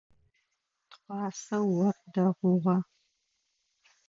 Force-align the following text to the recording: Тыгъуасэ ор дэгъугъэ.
Тыгъуасэ 0.89 1.57
ор 1.85 1.95
дэгъугъэ. 2.13 2.77